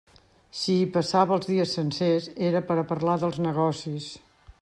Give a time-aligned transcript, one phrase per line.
[0.59, 4.09] Si hi passava els dies sencers, era per a parlar dels negocis.